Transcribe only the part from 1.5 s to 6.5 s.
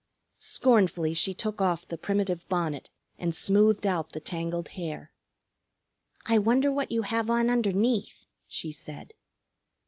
off the primitive bonnet and smoothed out the tangled hair. "I